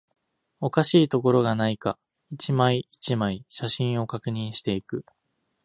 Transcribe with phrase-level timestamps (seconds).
[0.61, 1.99] おかしいところがないか、
[2.31, 5.05] 一枚、一枚、写真を確認していく